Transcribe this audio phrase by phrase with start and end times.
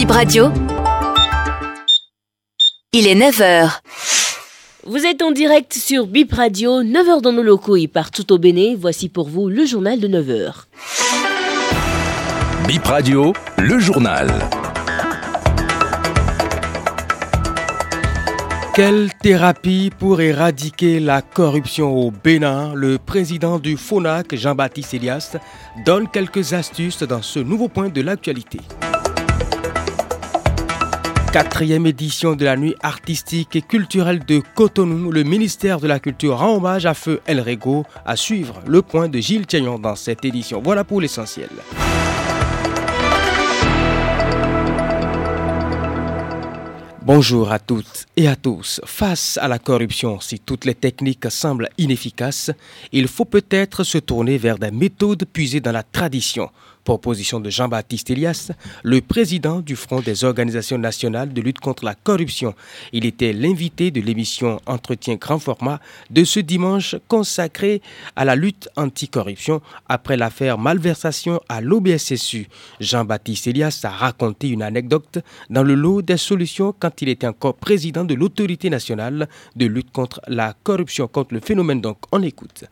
[0.00, 0.50] Bip Radio.
[2.94, 3.80] Il est 9h.
[4.86, 8.76] Vous êtes en direct sur Bip Radio, 9h dans nos locaux et partout au Bénin.
[8.78, 10.54] Voici pour vous le journal de 9h.
[12.66, 14.30] Bip Radio, le journal.
[18.74, 22.72] Quelle thérapie pour éradiquer la corruption au Bénin?
[22.74, 25.36] Le président du FONAC, Jean-Baptiste Elias,
[25.84, 28.60] donne quelques astuces dans ce nouveau point de l'actualité.
[31.32, 36.38] Quatrième édition de la nuit artistique et culturelle de Cotonou, le ministère de la Culture
[36.38, 40.24] rend hommage à Feu El Rego à suivre le point de Gilles Thiagnon dans cette
[40.24, 40.60] édition.
[40.60, 41.48] Voilà pour l'essentiel.
[47.02, 48.80] Bonjour à toutes et à tous.
[48.84, 52.50] Face à la corruption, si toutes les techniques semblent inefficaces,
[52.90, 56.50] il faut peut-être se tourner vers des méthodes puisées dans la tradition
[56.84, 58.52] Proposition de Jean-Baptiste Elias,
[58.82, 62.54] le président du Front des organisations nationales de lutte contre la corruption.
[62.92, 67.82] Il était l'invité de l'émission Entretien grand format de ce dimanche consacré
[68.16, 72.48] à la lutte anticorruption après l'affaire malversation à l'OBSSU.
[72.80, 77.54] Jean-Baptiste Elias a raconté une anecdote dans le lot des solutions quand il était encore
[77.54, 81.80] président de l'autorité nationale de lutte contre la corruption, contre le phénomène.
[81.80, 82.64] Donc, on écoute.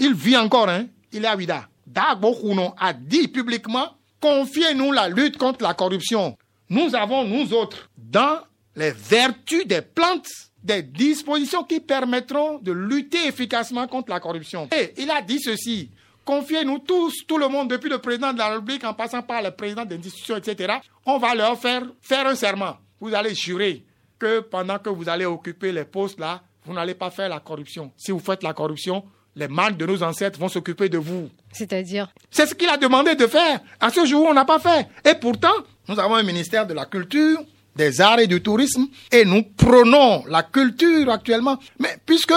[0.00, 0.86] il vit encore, hein?
[1.12, 1.68] Il est à Vida.
[1.86, 2.34] Dagbo
[2.78, 6.36] a dit publiquement, confiez-nous la lutte contre la corruption.
[6.68, 8.40] Nous avons, nous autres, dans
[8.74, 10.28] les vertus des plantes,
[10.62, 14.68] des dispositions qui permettront de lutter efficacement contre la corruption.
[14.76, 15.90] Et il a dit ceci,
[16.24, 19.52] confiez-nous tous, tout le monde, depuis le président de la République en passant par le
[19.52, 20.74] président d'institutions, etc.
[21.06, 22.76] On va leur faire faire un serment.
[23.00, 23.84] Vous allez jurer
[24.18, 27.92] que pendant que vous allez occuper les postes là, vous n'allez pas faire la corruption.
[27.96, 29.04] Si vous faites la corruption,
[29.36, 31.28] les mâles de nos ancêtres vont s'occuper de vous.
[31.52, 33.60] C'est-à-dire C'est ce qu'il a demandé de faire.
[33.78, 34.88] À ce jour, on n'a pas fait.
[35.08, 35.52] Et pourtant,
[35.88, 37.38] nous avons un ministère de la Culture,
[37.76, 41.58] des Arts et du Tourisme, et nous prenons la culture actuellement.
[41.78, 42.34] Mais puisque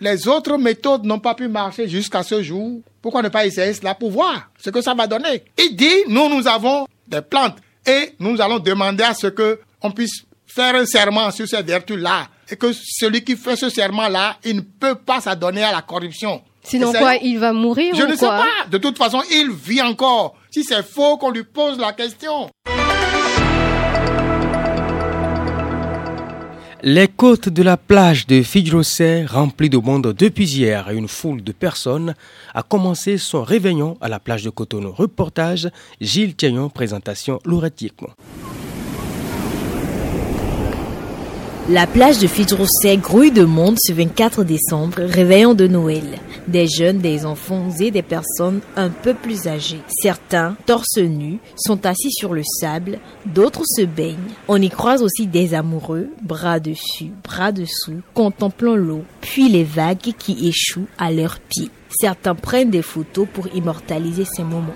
[0.00, 3.94] les autres méthodes n'ont pas pu marcher jusqu'à ce jour, pourquoi ne pas essayer cela
[3.94, 5.44] pour voir ce que ça va donner?
[5.56, 9.92] Il dit, nous, nous avons des plantes et nous allons demander à ce que on
[9.92, 14.56] puisse faire un serment sur ces vertus-là et que celui qui fait ce serment-là, il
[14.56, 16.42] ne peut pas s'adonner à la corruption.
[16.62, 18.46] Sinon quoi, il va mourir Je ne sais pas.
[18.70, 20.36] De toute façon, il vit encore.
[20.50, 22.50] Si c'est faux, qu'on lui pose la question.
[26.82, 31.52] Les côtes de la plage de Fidjrosé, remplies de monde depuis hier, une foule de
[31.52, 32.14] personnes
[32.54, 34.92] a commencé son réveillon à la plage de Cotonou.
[34.92, 35.68] Reportage
[36.00, 37.82] Gilles Thiagnon, présentation Laurette
[41.72, 46.02] La plage de Fidrousset grouille de monde ce 24 décembre, réveillon de Noël.
[46.48, 49.80] Des jeunes, des enfants et des personnes un peu plus âgées.
[50.02, 54.34] Certains, torse nus, sont assis sur le sable, d'autres se baignent.
[54.48, 60.12] On y croise aussi des amoureux, bras dessus, bras dessous, contemplant l'eau, puis les vagues
[60.18, 61.70] qui échouent à leurs pieds.
[61.88, 64.74] Certains prennent des photos pour immortaliser ces moments.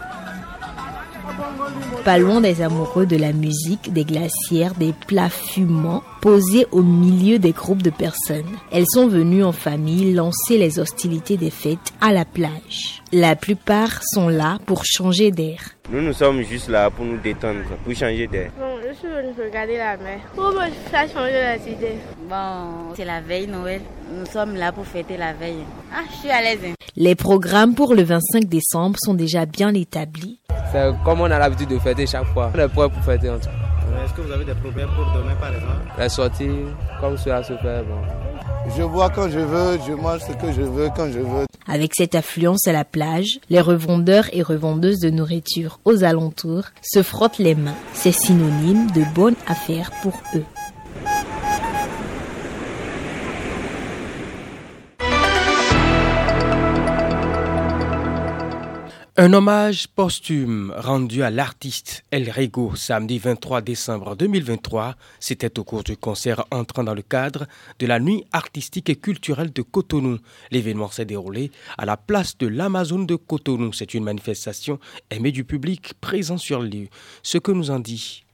[2.05, 7.39] Pas loin des amoureux de la musique, des glacières, des plats fumants posés au milieu
[7.39, 8.45] des groupes de personnes.
[8.73, 13.03] Elles sont venues en famille lancer les hostilités des fêtes à la plage.
[13.13, 15.61] La plupart sont là pour changer d'air.
[15.91, 18.51] Nous, nous sommes juste là pour nous détendre, pour changer d'air.
[18.59, 20.21] Bon, je suis venue regarder la mer.
[20.35, 21.99] Pour me faire changer la idée.
[22.29, 23.83] Bon, c'est la veille Noël.
[24.11, 25.65] Nous sommes là pour fêter la veille.
[25.93, 26.61] Ah, je suis à l'aise.
[26.97, 30.39] Les programmes pour le 25 décembre sont déjà bien établis.
[30.73, 32.51] C'est comme on a l'habitude de fêter chaque fois.
[32.55, 33.49] On est prêt pour fêter en tout
[34.05, 35.93] Est-ce que vous avez des problèmes pour demain par exemple?
[35.99, 36.49] La sortie,
[37.01, 38.01] comme cela se fait, bon.
[38.75, 41.45] Je bois quand je veux, je mange ce que je veux quand je veux.
[41.69, 47.03] Avec cette affluence à la plage, les revendeurs et revendeuses de nourriture aux alentours se
[47.03, 47.75] frottent les mains.
[47.93, 50.45] C'est synonyme de bonne affaire pour eux.
[59.17, 64.97] Un hommage posthume rendu à l'artiste El Rego samedi 23 décembre 2023.
[65.21, 67.47] C'était au cours du concert entrant dans le cadre
[67.79, 70.19] de la nuit artistique et culturelle de Cotonou.
[70.51, 73.73] L'événement s'est déroulé à la place de l'Amazon de Cotonou.
[73.73, 74.81] C'est une manifestation
[75.11, 76.89] aimée du public présent sur le lieu.
[77.23, 78.25] Ce que nous en dit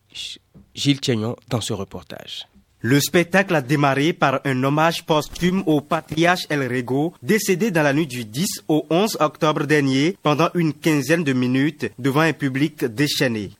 [0.74, 2.46] Gilles Thiagnon dans ce reportage.
[2.82, 7.92] Le spectacle a démarré par un hommage posthume au patriarche El Rego, décédé dans la
[7.92, 12.86] nuit du 10 au 11 octobre dernier pendant une quinzaine de minutes devant un public
[12.86, 13.50] déchaîné.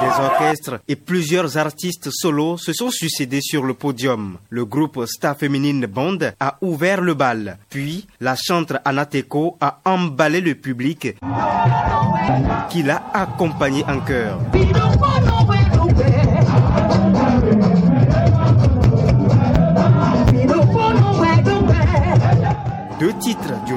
[0.00, 4.38] Des orchestres et plusieurs artistes solos se sont succédés sur le podium.
[4.50, 7.58] Le groupe Star Féminine Band a ouvert le bal.
[7.68, 11.16] Puis, la chantre Anateko a emballé le public
[12.70, 14.38] qui l'a accompagné en chœur.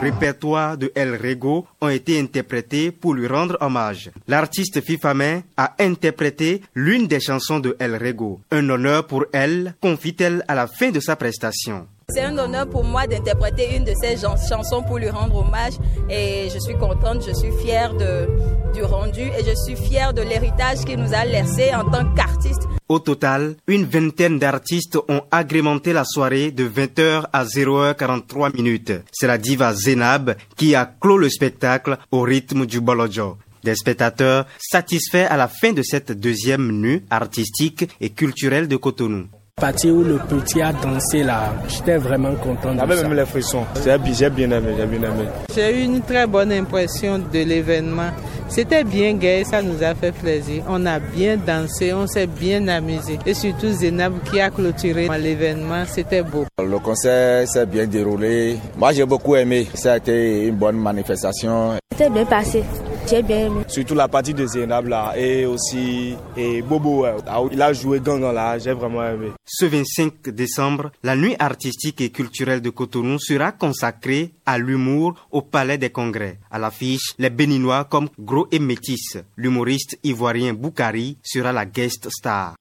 [0.01, 4.11] Répertoire de El Rego ont été interprétés pour lui rendre hommage.
[4.27, 8.41] L'artiste Fifame a interprété l'une des chansons de El Rego.
[8.51, 11.87] Un honneur pour elle, confie-t-elle à la fin de sa prestation.
[12.09, 15.73] C'est un honneur pour moi d'interpréter une de ses chansons pour lui rendre hommage
[16.09, 20.79] et je suis contente, je suis fière du rendu et je suis fière de l'héritage
[20.79, 22.67] qu'il nous a laissé en tant qu'artiste.
[22.91, 28.91] Au total, une vingtaine d'artistes ont agrémenté la soirée de 20h à 0h43 minutes.
[29.13, 33.37] C'est la diva Zenab qui a clos le spectacle au rythme du bolojo.
[33.63, 39.27] Des spectateurs satisfaits à la fin de cette deuxième nuit artistique et culturelle de Cotonou
[39.55, 42.75] partie où le petit a dansé là, j'étais vraiment content.
[42.77, 43.65] J'avais même les frissons.
[43.83, 43.97] J'ai
[44.29, 45.25] bien aimé, j'ai bien aimé.
[45.53, 48.09] J'ai eu une très bonne impression de l'événement.
[48.49, 50.63] C'était bien gay, ça nous a fait plaisir.
[50.67, 53.17] On a bien dansé, on s'est bien amusé.
[53.25, 56.45] Et surtout Zénab qui a clôturé l'événement, c'était beau.
[56.59, 58.57] Le concert s'est bien déroulé.
[58.77, 59.67] Moi j'ai beaucoup aimé.
[59.73, 61.77] Ça a été une bonne manifestation.
[61.91, 62.63] C'était bien passé.
[63.11, 63.65] J'ai bien aimé.
[63.67, 67.05] Surtout la partie de Zénab là et aussi et Bobo.
[67.51, 69.31] Il a joué Gangan là, j'ai vraiment aimé.
[69.45, 75.41] Ce 25 décembre, la nuit artistique et culturelle de Cotonou sera consacrée à l'humour au
[75.41, 76.39] Palais des Congrès.
[76.49, 79.17] À l'affiche, les Béninois comme Gros et Métis.
[79.35, 82.55] L'humoriste ivoirien Boukari sera la guest star.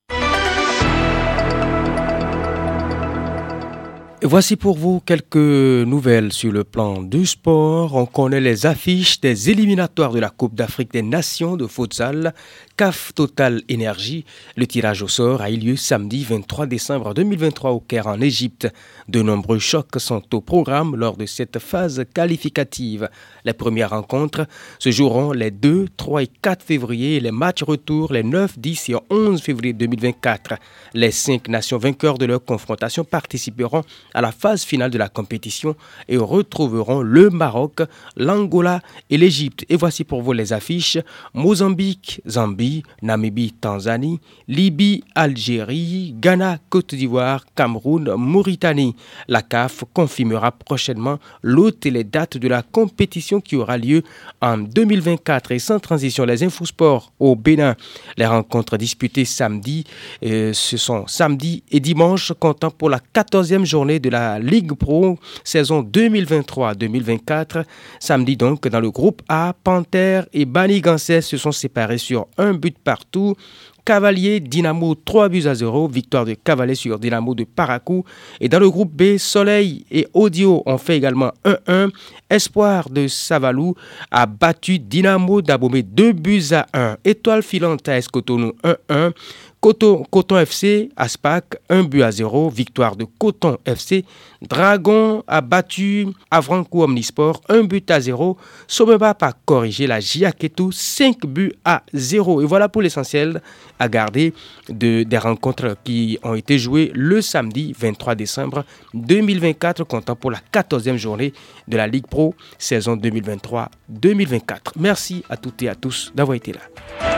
[4.22, 7.96] Voici pour vous quelques nouvelles sur le plan du sport.
[7.96, 12.34] On connaît les affiches des éliminatoires de la Coupe d'Afrique des Nations de futsal
[12.76, 14.26] CAF Total Énergie.
[14.56, 18.68] Le tirage au sort a eu lieu samedi 23 décembre 2023 au Caire en Égypte.
[19.08, 23.08] De nombreux chocs sont au programme lors de cette phase qualificative.
[23.46, 24.46] Les premières rencontres
[24.78, 28.90] se joueront les 2, 3 et 4 février et les matchs retour les 9, 10
[28.90, 30.54] et 11 février 2024.
[30.92, 33.82] Les cinq nations vainqueurs de leur confrontation participeront
[34.14, 35.76] à la phase finale de la compétition
[36.08, 37.80] et retrouveront le Maroc,
[38.16, 38.80] l'Angola
[39.10, 39.64] et l'Égypte.
[39.68, 40.98] Et voici pour vous les affiches
[41.34, 48.96] Mozambique, Zambie, Namibie, Tanzanie, Libye, Algérie, Ghana, Côte d'Ivoire, Cameroun, Mauritanie.
[49.28, 54.02] La CAF confirmera prochainement l'hôte et les dates de la compétition qui aura lieu
[54.40, 57.76] en 2024 et sans transition les infosports au Bénin.
[58.16, 59.84] Les rencontres disputées samedi,
[60.24, 65.18] euh, ce sont samedi et dimanche comptant pour la 14e journée de la Ligue Pro
[65.44, 67.64] saison 2023-2024.
[67.98, 72.54] Samedi donc, dans le groupe A, Panther et Bani Gansès se sont séparés sur un
[72.54, 73.36] but partout.
[73.84, 78.04] Cavalier, Dynamo 3 buts à 0, victoire de Cavalier sur Dynamo de Paracou.
[78.40, 81.90] Et dans le groupe B, Soleil et Audio ont fait également 1-1.
[82.28, 83.74] Espoir de Savalou
[84.10, 86.98] a battu Dynamo d'Abomé 2 buts à 1.
[87.04, 89.12] Étoile filante à Escotonou 1-1.
[89.60, 92.48] Coton, FC, Aspac, 1 but à 0.
[92.48, 94.06] Victoire de Coton FC.
[94.40, 98.38] Dragon a battu Avranco Omnisport, 1 but à 0.
[98.66, 102.40] Someba a corrigé la Giaketou, 5 buts à 0.
[102.40, 103.42] Et voilà pour l'essentiel
[103.78, 104.32] à garder
[104.70, 108.64] de, des rencontres qui ont été jouées le samedi 23 décembre
[108.94, 111.34] 2024, comptant pour la 14e journée
[111.68, 114.72] de la Ligue Pro saison 2023-2024.
[114.78, 117.09] Merci à toutes et à tous d'avoir été là.